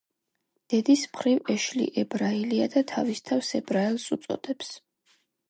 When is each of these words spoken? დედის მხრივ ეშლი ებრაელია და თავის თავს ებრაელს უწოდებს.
დედის 0.73 1.03
მხრივ 1.11 1.51
ეშლი 1.55 1.85
ებრაელია 2.03 2.69
და 2.77 2.83
თავის 2.93 3.23
თავს 3.31 3.53
ებრაელს 3.61 4.09
უწოდებს. 4.19 4.75